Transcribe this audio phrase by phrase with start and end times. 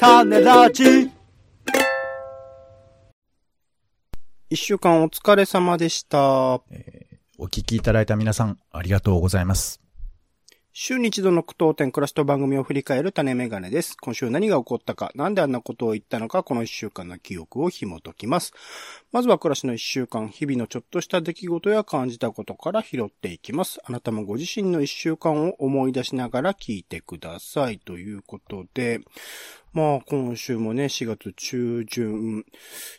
[0.00, 1.10] 種ラジ
[4.48, 6.54] 一週間お疲れ様でした。
[7.36, 9.78] お聞きいただいた皆さん、ありがとうございます。
[10.72, 13.96] 週に一度の苦闘点暮らしと番組を振り返る種メガネです。
[14.00, 18.54] 今週何が起こったか、なんであんなことを言ったのか、この一週間の記憶を紐解きます。
[19.12, 23.80] まずは暮らしの一週間、日々のちょっとした出来事や感じたことから拾っていきます。
[23.84, 27.80] あなたもご自身の一週間を思い出しながら聞いてください。
[27.80, 29.00] ということで、
[29.72, 32.44] まあ今週もね、4月中旬、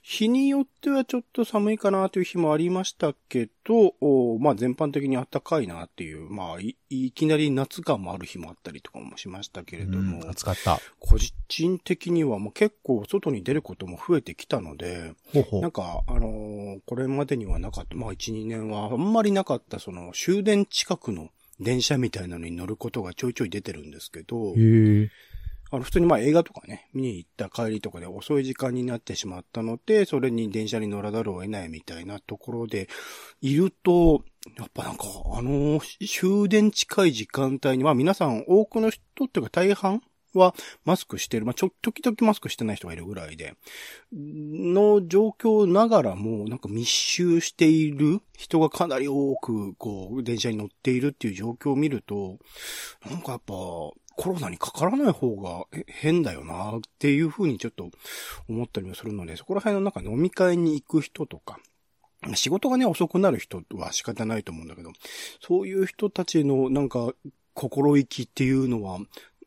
[0.04, 10.80] 日によってはちょっと寒いかなという日もありましたけど、おまあ全般的に暖かいなっていう、まあいいきなり夏感もある日もあったりとかもしましたけれども、うん、暑かった。
[11.00, 21.30] 個人的にはもう結構外に出ることも増えてきたので、ほうほうなんか、あのーこれまでにはなかった、まあ1、2年はあんまりなかった、その終電近くの
[21.60, 24.54] 電車みたいなのに乗ることがちょいちょい出てるんですけど。
[25.74, 32.90] あの、普通にまあ映画とかね、見に行った帰りとかで遅い時間になってしまったので、それに電車に乗らざるを得ないみたいなところで、
[33.42, 34.26] いると、
[34.58, 40.02] やっぱなんか、あの、終電近い時間帯に、まあ皆さん多くの人っていうか大半
[40.40, 41.46] はマスクしてる。
[41.46, 43.56] まあちょ、時々マスクしてない人がいるぐらいで、
[44.12, 52.38] の状況ながらも、なんか密集している人がかなり多く、こう、電車に乗っているっていう状況を見ると、
[53.10, 53.54] なんかやっぱ、
[54.18, 57.90] コロナにかからない方が変だよなっていうふうにちょっと
[58.48, 61.60] 思ったりもするので、そこら辺のなんか飲み会に行く人とか、
[62.36, 64.92] 仕事がね、遅くなる人は仕方ないと思うんだけど、
[65.40, 67.14] そういう人たちのなんか
[67.54, 69.00] 心意気っていうのは、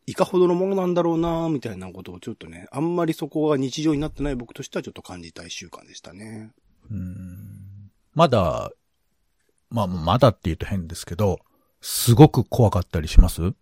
[0.07, 6.53] いかほどのものなんだろうなみたいなことをちょっとね、あんまりそこが日常になってない僕としてはちょっと感じた一週間でしたね。
[6.91, 8.71] うんまだ、
[9.71, 11.41] まあ、まだって言うと変ですけど、
[11.81, 13.55] すごく怖かったりします？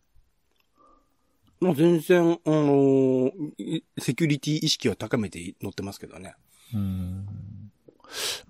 [1.60, 6.34] まあ全然、あのーいセキュリティ意識は高めて乗ってますけどね。
[6.74, 7.26] うん。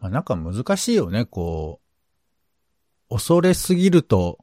[0.00, 1.80] まあ、なんか難しいよね、こ
[3.10, 3.14] う。
[3.14, 4.38] 恐れすぎると、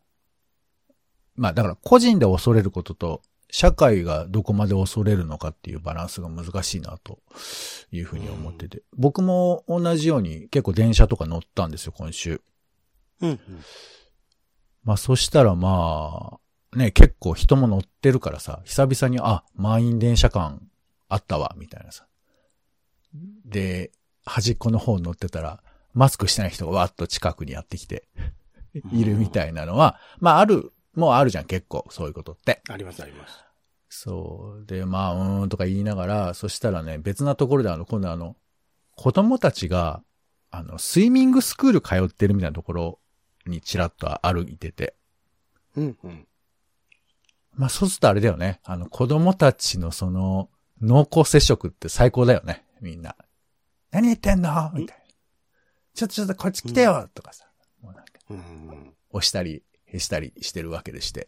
[1.35, 3.22] まあだから個人で恐れることと、
[3.52, 7.20] 社会がどこまで恐れるのかっていうバランスが難しいなと
[7.92, 8.84] いうふうに思ってて。
[8.96, 12.42] 僕も同じように結構電車とか乗ったんですよ、今週。
[13.22, 13.40] うん、うん。
[14.84, 16.38] まあそしたらま
[16.74, 20.68] あ、ね、結構人も乗ってるからさ、久々に、あ、満員電車感
[21.08, 22.06] あったわ、みたいなさ。
[23.46, 23.92] で、
[24.26, 28.08] 端っこの方乗ってたら、マスクしてない人がわっと近くにやってきて、
[28.92, 32.62] いるみたいなのは、まあある、もうあるじゃん、結構、そういうことって。
[32.70, 33.44] ありますあります。
[33.90, 34.66] そう。
[34.68, 38.36] で、まあ、うーんとか言いながら、そしたらね、別なところであの、今度あの、
[38.96, 40.04] 子供たちが、
[40.52, 43.00] あの、スイミングスクール通ってるみたいなところ
[43.48, 44.96] にちらっと歩いてて、
[45.76, 46.28] うん、うん。
[47.54, 48.60] まあ、そうするとあれだよね。
[48.64, 50.50] あの、子供たちのその、
[50.81, 52.64] 濃厚接触って最高だよね。
[52.81, 53.16] みんな。
[53.92, 54.72] 何言ってんの？
[54.74, 55.04] みたいな。
[55.94, 57.46] ちょっとちょっとこっち来てよとかさ。
[57.81, 58.94] もうなんか、うん。
[59.12, 59.64] 押したり、へ
[59.97, 61.27] したりしてるわけでして。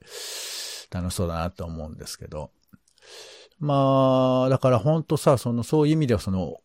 [0.91, 2.51] 楽しそうだなと思うんですけど。
[3.59, 6.57] まあ、だから本当さ、その、そういう意味ではその、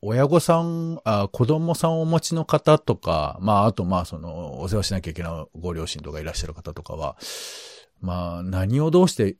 [0.00, 7.16] 親御さんあ、子供さんをお持ちの方とか、まあ、あとまあ、その、お世話しなきゃいけないご両親とかいらっしゃる方とかは、
[8.00, 9.36] まあ、何をどうしてっ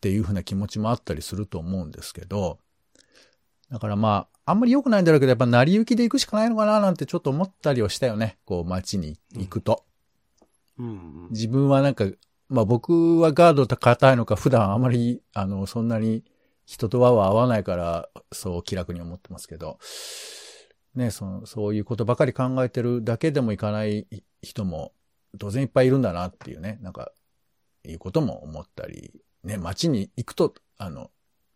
[0.00, 2.58] ていうふうな気持ちもあったりすると思うんですけど、
[3.70, 8.38] だからまあ、あんまり良くないんだろうけど、やっぱ成り行きで行くしかないのかななんてちょっと思ったりはしたよね。
[8.44, 9.84] こう、街に行くと。
[10.78, 11.28] うん。
[11.30, 12.06] 自分はなんか、
[12.48, 16.24] まあ僕はガード硬いのか、普段あまり、あの、そんなに
[16.66, 19.78] 人とは合わないから、そう気楽に思ってますけど、
[20.94, 24.06] ね、その、そういうことばかり考えてるだけでもいかない
[24.42, 24.92] 人も、
[25.38, 27.12] 当然いっぱいいるんだなっていうね、なんか、
[27.84, 29.12] いうことも思ったり、
[29.44, 31.10] ね、街に行くと、あの、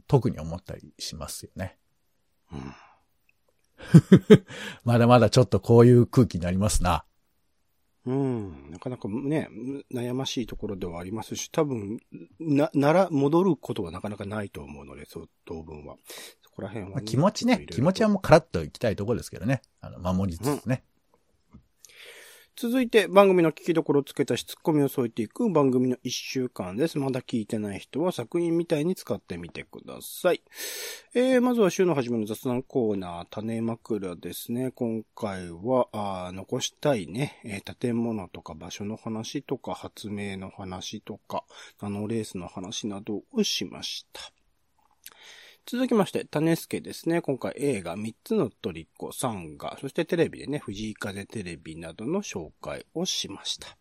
[0.07, 1.79] 特に思ったりしますよね。
[2.53, 2.75] うん
[4.85, 7.05] まだまだちょっとこういう空気になりますな。
[8.05, 8.71] うん。
[8.71, 9.49] なかなかね、
[9.93, 11.99] 悩ましいところではありますし、多分、
[12.41, 15.97] な、なら、戻ることはなかなかないと思うので、そう、当分は。
[16.43, 19.63] そこら辺は、まあ、気持ちね、気持ちはもうカラッと行きたいところですけどね。
[19.81, 20.85] あの、守りつつね。
[22.55, 26.99] 続いて番組の聞きどころをつけたし、ツッコミを添えていく番組の一週間です。
[26.99, 30.43] まだ聞いてない人は作品みたいに使ってみてください。
[31.15, 34.71] えー、まずは週の初めの雑談コーナー、種枕ですね。
[34.71, 41.45] 今回は、あ残したいね、えー建物とか場所の話とか、発明の話とか、
[41.81, 44.42] ナノレースの話などをしました。
[45.65, 47.23] 続きまして、種助ですね。
[47.23, 53.77] 今回映画3つのトリコ、サンガ、そしてテレビでね、藤井風テレビなどの紹介をしました。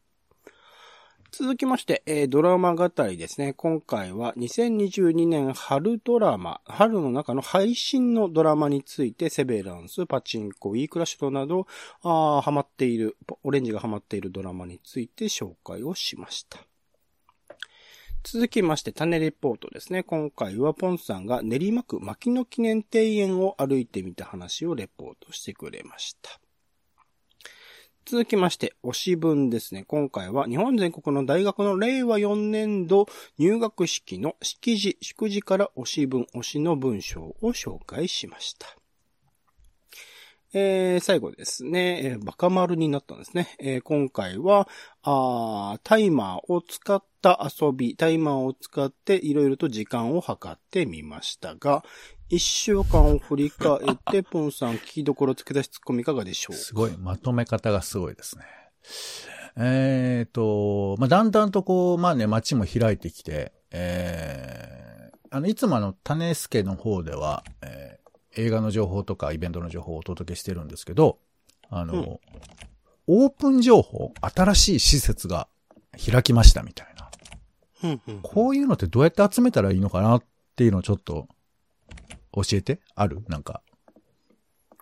[1.31, 3.53] 続きまして、えードラマ語りですね。
[3.53, 11.65] 今回は2022年春ドラマ、春の中の配信のドラマについて、セベランス、パチンコ、ウィークラシュドなど、
[12.03, 16.59] あハマっている、オレンジがハマっているドラマについて紹介をしました。
[18.23, 20.03] 続きまして、種レポートですね。
[20.03, 26.39] 今回はポンさんが練馬区牧野記念庭園を歩いてみた話をレポートしてくれました。
[28.05, 29.85] 続きまして、推し文ですね。
[29.87, 33.07] 今回は日本全国の大学の令和4年度
[33.39, 38.80] 入学式の式辞、祝辞から推し文、推しの文章を紹介しました。
[40.53, 43.55] えー、最後ですね、えーバカ丸になったんですね。
[43.59, 44.67] えー今回は、
[45.01, 51.85] あータイマーを使った遊び、タイマーを使っていろいろと時間を計ってみましたが、
[52.27, 58.43] 一週間を振り返って、 ポンさん聞きどころ付け出しツッコミいかがでしょうすごい、まとめ方がすごいですね。
[59.55, 67.90] えっ、と、まあ、だんだんとこう、まあね、街も開いてきて、えー、あの、いつもあの、種助の方では、えー
[68.35, 71.19] 映画の情報とかイベントの情報をお届けしてるんですけど、
[71.69, 72.19] あの、うん
[73.07, 75.47] オープン情報、新しい施設が
[76.05, 77.09] 開きましたみたいな。
[77.83, 80.23] うんうんこういうのってどうやって集めたらいいのかなっ
[80.55, 81.27] ていうのをちょっと
[82.31, 83.23] 教えてある？
[83.27, 83.63] なんか。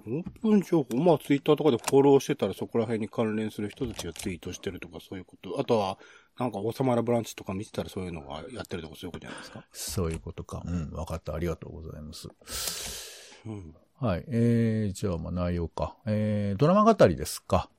[0.05, 5.59] オープン情報、まあツイッターとかでフォローしてたらそこら辺に関連する人たちがツイートしてるとかそういうこと。
[5.59, 5.97] あとは、
[6.37, 9.65] なんか、王様らブランチとか見てたらそういうのがやってるとかそういうことじゃないですか？
[9.71, 10.61] そういうことか。
[10.65, 11.33] うん、わかった。
[11.33, 13.08] ありがとうございます。
[13.45, 13.75] うん。
[13.99, 14.23] はい。
[14.27, 15.95] えー、じゃあ、まあ内容か。
[16.05, 17.69] えー、ドラマ語りですか。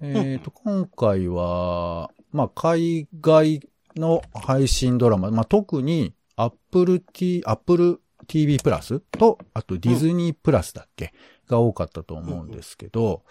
[0.00, 11.12] えーと、今回は、まあ、海外の配信ドラマ、まあ、特に、Apple T、Apple TV プラスと、あとディズニープラスだっけ、
[11.48, 13.24] が多かったと思うんですけど、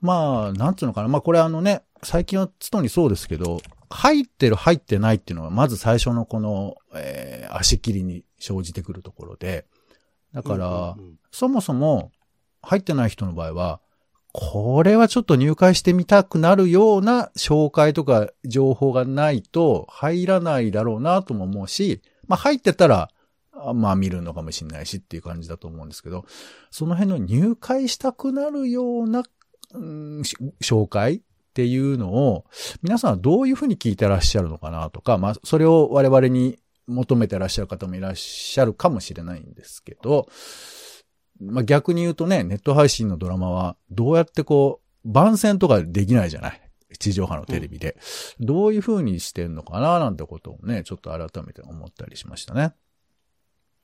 [0.00, 1.08] まあ、なんつうのかな。
[1.08, 9.66] まあ、これあのね、最近はつとにそうですけど、入ってる入ってないっていうのは、まず最初のこの、えー足切りに生じてくるところで、
[10.36, 12.12] だから、うんうんそもそも
[12.62, 13.80] 入ってない人の場合は、
[14.32, 23.10] これはちょっと入会してみたくなるような紹介とか情報がないと入らないだろうなとも思うし、まあ入ってたら、
[23.52, 26.24] あまあ見るのかもしれないしっていう感じだと思うんですけど、
[26.70, 29.24] その辺の入会したくなるような、
[29.74, 31.20] うんし紹介っ
[31.52, 32.46] ていうのを、
[32.82, 40.28] 皆さんはどういうふうに聞いてらっしゃるのかなとか、まあそれを我々に求めてらっしゃる方もいらっしゃるかもしれないんですけど、
[41.40, 46.60] まあ、逆に言うとね、ネット配信のドラマは、どうやってこう、番宣とかできないじゃない？
[46.98, 47.98] 地上波のテレビで。
[48.40, 52.74] どういう風にしてんのかななんてことをね、ちょっと改めて思ったりしましたね。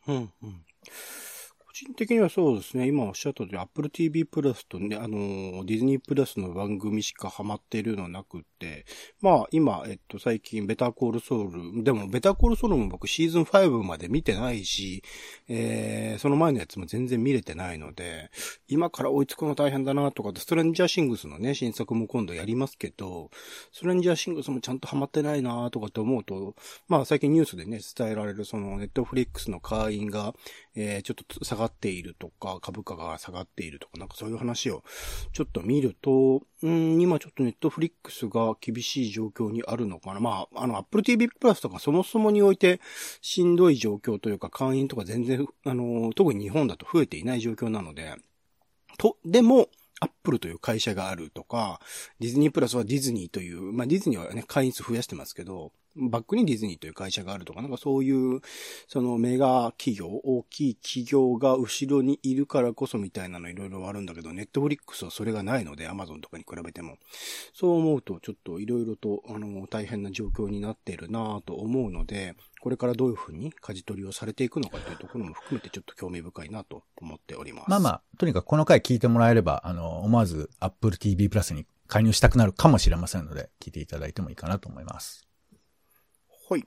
[0.06, 0.30] うんうん。
[1.58, 8.44] 個人的にはそうですね、今おっしゃった通り、Apple TV プラスとね、あのー、ディズニープラスの番組しかハマっているのはなく
[9.20, 15.02] まあ今、えっと、最近、ベターコールソウル、でも、ベターコールソウルも僕シーズン5まで見てないし、
[15.48, 18.30] えー、その前のやつも全然見れてないので、
[18.68, 23.30] 今から追いつくの大変だなとか、ストレンジャーシングスのね、新作も今度やりますけど、
[23.72, 26.54] ストレンジャーシングスもちゃんとハマってないなとかって思うと、
[26.88, 30.34] まあ最近ニュースでね、伝えられるそのネットフリックスの会員が、
[30.74, 34.82] えーちょっと下がっているとか、株価が下がっているとか、なんかそういう話を
[35.32, 40.20] ちょっと見ると、うん、今ちょっとネットフリックスが厳しい状況にあるのかな。
[40.20, 42.80] まあ、あの、Apple TV プラスとかそもそもにおいて
[43.20, 48.14] しんどい状況というか、会員とか全然、あの、特に日本だと増えていない状況なので、
[48.98, 49.68] と、でも、
[50.00, 51.80] アップルという会社があるとか、
[52.18, 58.40] ディズニープラスはディズニーという、まあディズニーはね、会員数増やしてますけど、バックにディズニーという会社があるとか、なんかそういう、
[58.88, 66.96] そのメガ企業、大きい企業が後ろにいるからこそみたいなのいろいろあるんだけど、ネットフリックスはそれがないので、アマゾンとかに比べても。
[67.54, 77.70] そう思うと、ちょっといろいろと、あの、大変な状況になっているなぁと思うので、これからどういうふうに舵取りをされていくのかというところも含めてちょっと興味深いなと思っております。
[77.70, 85.31] まあまあ、とにかくこの回聞いてもらえれば、あの、思わず Apple TV プラスに加入したくなるかもしれませんので、聞いていただいてもいいかなと思います。
[86.52, 86.66] はい。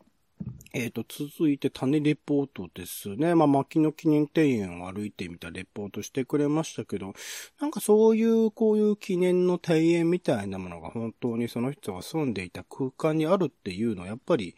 [0.74, 3.36] えっ、と、続いて種レポートですね。
[3.36, 7.14] まあ、牧野記念庭園を歩いてみたレポートしてくれましたけど、
[7.62, 14.56] なんかそういう、こういう記念の庭園みたいなものが本当にその人が住んでいた空間にあるっていうのはやっぱり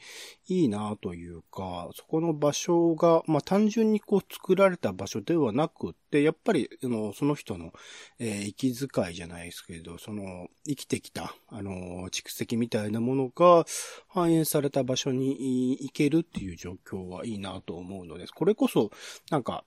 [0.50, 7.74] いいなというか、そこの場所が、まあ、単純にこう作られた場所ではなくって、やっぱり、あの、その人の、
[8.20, 13.66] えー息遣いじゃないですけど、その、生きてきた、あの、蓄積みたいなものが
[14.08, 18.32] 反映された場所に行けるっていう状況はいいなと思うのです。
[18.32, 18.92] これこそ、
[19.30, 19.66] なんか、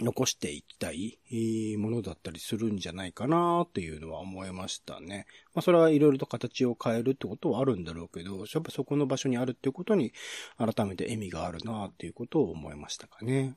[0.00, 1.18] 残していきたい
[1.76, 5.26] ものだったりするんじゃないかなっていうのは思いましたね。
[5.54, 10.12] まあそれはいろいろと形を変えるってことはあるんだろうけど、やっぱそこの場所にあるっていうことに
[10.56, 13.54] 改めて意味があるなっていうことを思いましたかね。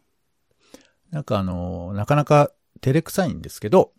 [1.10, 2.52] なんかあの、なかなか
[2.82, 3.94] 照れくさいんですけど、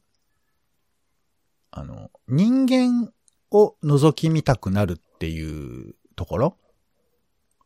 [1.70, 3.12] あの、人間
[3.50, 6.56] を覗き見たくなるっていうところ？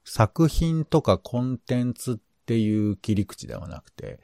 [0.04, 4.20] 作品とかコンテンツっていう切り口ではなくて、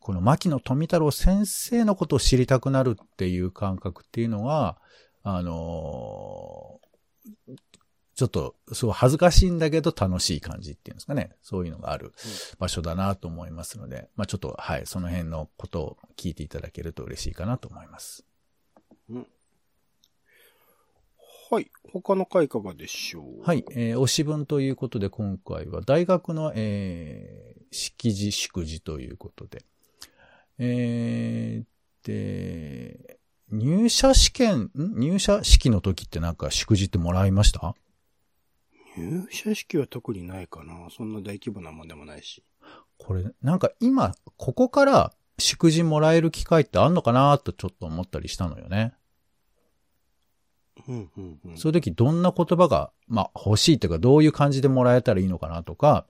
[0.00, 4.78] この牧野富太郎先生のことを知りたくなるっていう感覚っていうのは、
[5.22, 7.56] あのー、
[8.14, 11.36] ちょっと、そう恥ずかしいんだけど楽しい感じっていうんですかね。
[11.42, 12.14] そういうのがある
[12.58, 18.24] 場所だなと思いますので、まあちょっと、はい、その辺のことを聞いていただけると嬉しいかなと思います。
[19.10, 19.26] うん。
[21.48, 21.70] はい。
[21.92, 23.64] 他の回いかがでしょうはい。
[23.70, 29.64] えー、推し文ということで今回は大学の、えー、式辞祝辞ということで。
[30.58, 33.20] えー、で、
[33.52, 34.98] 入社試験、ん？
[34.98, 37.76] 入社式の時ってなんか祝辞ってもらいました？
[38.96, 40.88] 入社式は特にないかな。
[40.90, 42.42] そんな大規模なもんでもないし。
[42.98, 48.94] これ、なんか今、ここから祝辞もらえる機会ってあんのかなとちょっと思ったりしたのよね。
[50.88, 56.06] うんうんうん、そういう時どんな言葉が、まあ欲しいというかどういう感じでもらえたらいいのかなとか、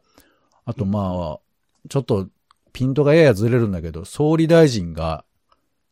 [0.65, 2.29] あとまあ、ちょっと
[2.73, 5.25] ピントがややずれるんだけど、総理大臣が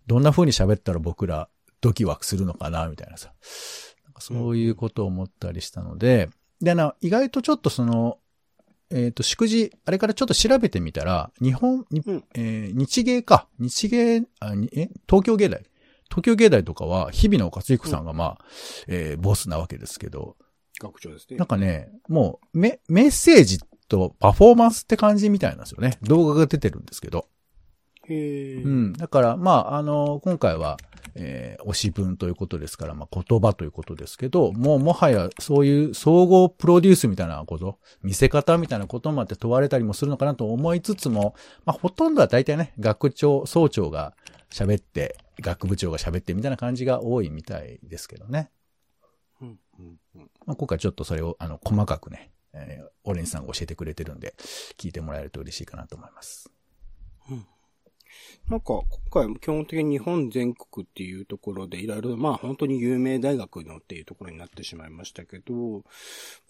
[0.06, 1.48] どんな風に喋ったら僕ら
[1.80, 3.32] ドキワクするのかなみたいなさ。
[4.18, 6.28] そういうことを思ったりしたので、
[6.60, 8.18] で、な、意外とちょっとその、
[8.90, 12.02] えっ、ー、と、祝辞、あれからちょっと調べてみたら、日本、に
[12.34, 13.48] えー、日芸か。
[13.58, 15.64] 日芸、あ、え、東京芸大
[16.10, 18.44] 東京芸大とかは、日々の勝彦さんがまあ、
[18.88, 20.36] うん、えー、ボスなわけですけど、
[20.80, 21.36] 学長ですね。
[21.36, 25.98] なんかね、もう、メ、メッセージとパフォーマンスって感じみたいなんですよね。
[26.02, 27.28] 動画が出てるんですけど。
[28.08, 28.92] へうん。
[28.92, 30.78] だから、まあ、あの、今回は、
[31.16, 44.14] えー、推し文ということですから、まあ、言葉ということですけど、もうもはやそういう総合プロデュースみたいなこと、見せ方みたいなことまで問われたりもするのかなと思いつつも、まあ、ほとんどは大体ね、学長、総長が
[44.50, 48.50] 喋って、学部長が喋ってみたいな感じが多いみたいですけどね。
[49.40, 54.34] うんうんうんまあ、今回ちょっとそれを、あの、細かくね、えー、オレンジさんが教えてくれてるんで、
[54.78, 56.50] 聞いてもらえると嬉しいかなと思います。
[57.30, 57.46] うん
[58.48, 65.82] なんか、今回基本的に日本全国っていうところでいろいろ、まあ本当に有名大学のっていうところになってしまいましたけど、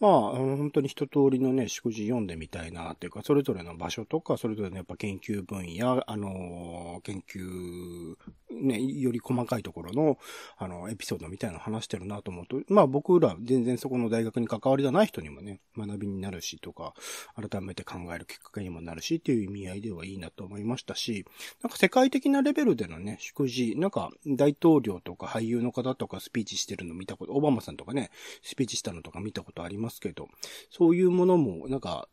[0.01, 8.17] まあ本当に一通りのね、祝辞読んでみたいなっていうか、それぞれの場所とか、それぞれのやっぱ研究分野、あの、研究、
[8.51, 10.19] ね、より細かいところの、
[10.57, 16.95] あの、エピソードみたいなの話してるなと思うと、まあ僕ら全然そこの大学に関わりがない人にもね、学びになるしとか、
[17.37, 21.25] 改めて考えるきっかけにもなるしっていう意味合いではいいなと思いましたし、
[21.63, 28.11] なんか世界的なレベルでのね、祝辞、なんか大統領とか俳優の方とかスピーチしてるの見たこと、オバマさんとかね、
[28.43, 30.29] スピーチしたのとか見たことありますけど、
[30.71, 32.09] そういうものもなんか、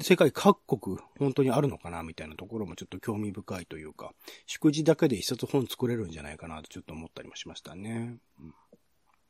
[0.00, 4.12] 世界各国本当にあるのかなみたいなところもちょっと興味深いというか、
[4.46, 8.16] 祝辞だけで一冊本作れるんじゃないかなとちょっと思ったりもしましたね。
[8.40, 8.50] うん、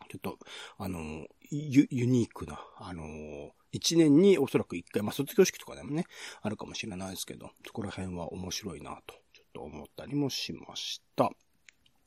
[0.09, 0.39] ちょっと、
[0.79, 6.07] あの、ユユニークな、あの、一年におそらく一回、まあ卒業式とかでもね、
[6.41, 9.15] あるかもしれないですけど、そこら辺は面白いなと
[9.55, 11.31] と思ったりもしました。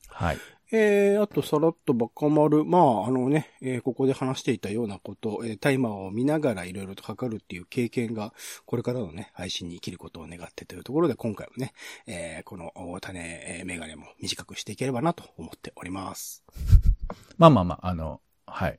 [0.08, 0.38] はい。
[0.70, 2.64] えー、あと、さらっとバカ丸。
[2.64, 8.34] まあ、あのね、えー、ここで話していたようなこと、えー、タイマーを見ながらいろいろと測るっていう経験が、
[8.66, 11.72] これからのね、配信に生きることを願ってというところで、今回もね、
[12.06, 16.44] えー、この種、えー、メガネも短くしていければなと思っております。
[17.38, 18.78] まあまあまあ、あの、はい。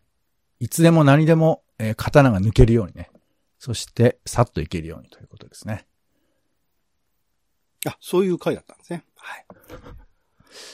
[0.59, 3.09] いつでも何でも、えー、刀が抜けるようにね。
[3.57, 5.88] そして、さっといけるようにということですね。
[7.87, 9.05] あ、そういう回だったんですね。
[9.15, 9.45] はい。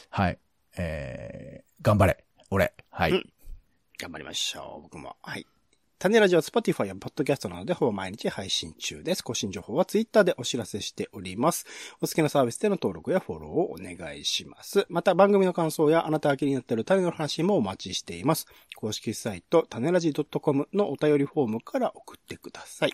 [0.10, 0.40] はい。
[0.78, 2.24] えー、頑張れ。
[2.50, 2.74] 俺。
[2.90, 3.34] はい、うん。
[3.98, 4.82] 頑張りましょう。
[4.84, 5.16] 僕も。
[5.22, 5.46] はい。
[5.98, 9.24] 種ラジオは Spotify や Podcast などでほぼ毎日配信中です。
[9.24, 11.66] 更新情報は Twitter でお知らせしております。
[12.02, 14.86] お好きなサービスでの登録やフォローをお願いします。
[14.90, 18.46] また番組の感想やあなたが気になっている種の話もお待ちしています。
[18.76, 22.94] 公式サイト、種ラジ .com のお便りフォームから送ってください。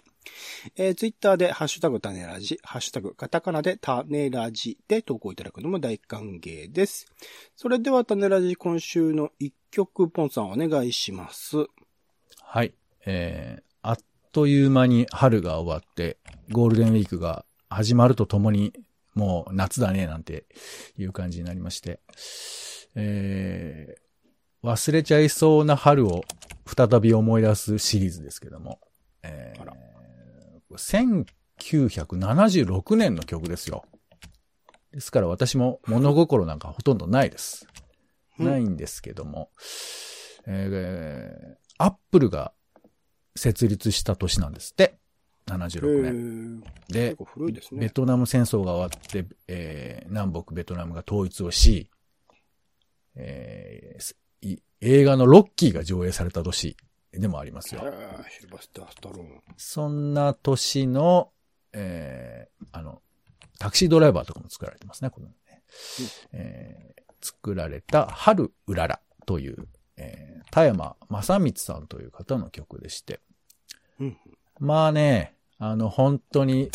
[0.76, 7.08] えー、Twitter でハッシュタグ種ラジ、ハッシュタグカタカナで種ラジで投稿いただくのも大歓迎です。
[7.56, 11.66] それでは種ラジ今週の一曲ポンさんお願いします。
[12.44, 12.76] はい。
[13.06, 13.98] えー、あっ
[14.32, 16.18] という間に春が終わって、
[16.52, 18.74] ゴールデンウィークが始まるとともに、
[19.14, 20.46] もう夏だね、なんて
[20.98, 22.00] いう感じになりまして、
[22.96, 26.24] えー、忘れちゃいそうな春を
[26.66, 28.80] 再び思い出すシリーズですけども、
[29.24, 31.22] えー、
[31.60, 33.84] 1976年の曲ですよ。
[34.92, 37.68] ですから私も物心なんかほとんどないです。
[38.40, 38.46] うん。
[38.46, 39.50] ないんですけども、
[40.46, 42.54] えー、アップルが
[43.36, 44.96] 設立した年なんですって。
[45.48, 46.64] 76年。
[46.94, 47.16] え
[47.52, 51.90] でねベトナム戦争が終わって、えー南北ベトナムが統一をし、
[53.16, 54.16] えー
[54.84, 56.76] 映画のロッキーが上映された年
[57.14, 57.82] でもありますよ。
[59.56, 61.32] そんな年の、
[61.72, 63.04] えーあの、
[63.60, 65.36] タクシードライバーとかも作られてますね、このね。
[66.34, 73.22] えー作られた春うららという、えー田山正光さんという方の曲でして。
[74.02, 74.18] うん。
[74.60, 76.70] まあね、あの、本当に、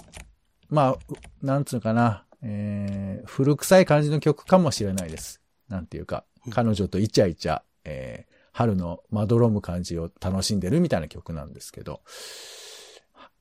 [0.70, 0.98] まあ、う
[1.42, 5.42] なんつうのかな、えー古臭い感じの曲かもしれないです。
[5.68, 6.52] なんていうかう、ん。
[6.52, 12.00] 彼女とイチャイチャ、えー春のまどろむ感じを楽しんでるみたいな曲なんですけど、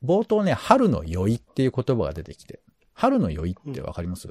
[0.03, 2.60] 冒頭ね、春の酔いっていう言葉が出てきて、
[2.91, 4.27] 春の酔いってわかります、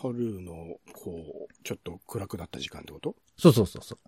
[0.00, 3.16] 春の、こう、ちょっと暗くなった時間ってこと？
[3.38, 3.98] そうそうそうそう。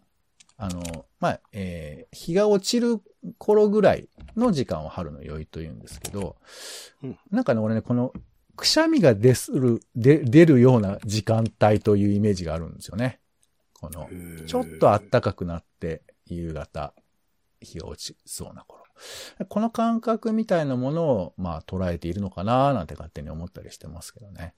[0.56, 3.00] あの、まあ、えー日が落ちる
[3.38, 6.37] 頃ぐらいの時間を春の酔いと言うんですけど、
[7.02, 8.12] うんなんかね、俺ね、この、
[8.56, 13.20] くしゃみが出する、で、出るような時間帯というイメージがあるんですよね。
[13.75, 14.08] この、
[14.47, 16.92] ちょっと暖かくなって、夕方、
[17.61, 18.85] 日が落ちそうな頃。
[19.49, 24.54] この感覚みたいなものを、まあ、捉えているのかななんて勝手に思ったりしてますけどね。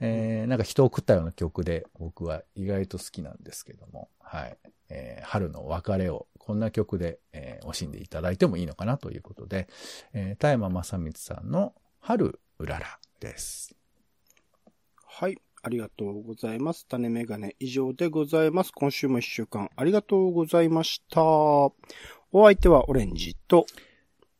[0.00, 4.58] えー、なんか人を食ったような曲で、僕は意外と好きなんですけども、はい。
[4.90, 9.68] えー春の別れを、こんな曲で、えー惜しんでいただいてもいいのかなということで、
[10.12, 13.74] えー、田山正光さんの春うららです。
[15.06, 15.38] はい。
[15.62, 16.86] ありがとうございます。
[16.86, 18.72] 種メガネ以上でございます。
[18.74, 21.22] 今週も一週間ありがとうございました。
[21.22, 21.72] お
[22.32, 23.64] 相手はオレンジと、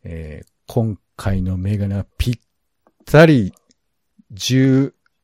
[0.03, 2.39] えー今回のメガネはぴっ
[3.05, 3.53] たり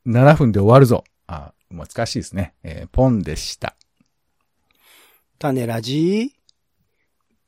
[0.06, 1.04] 17分で終わるぞ。
[1.26, 2.54] あ、難しいですね。
[2.62, 3.76] えーポンでした。
[5.38, 6.34] 種ラジ？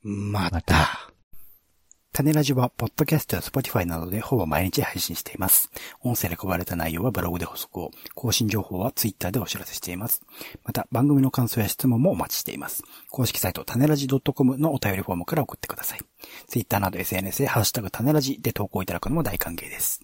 [0.01, 0.61] ままた。
[0.61, 1.13] た。
[2.13, 5.71] 種ラジは、ポッドキャストや Spotify などでほぼ毎日配信しています。
[6.01, 10.21] 音声で配られた内容はブログで補足を、更新情報は Twitter でお知らせしています。
[10.63, 12.83] また、番組の感想や質問もお待ちしています。
[13.09, 15.99] 公式サイト、種ラジ .com のお便りフォームから送ってください。
[16.47, 20.01] Twitter など SNS でハッシュタグ種ラジで投稿いただくのも大歓迎です。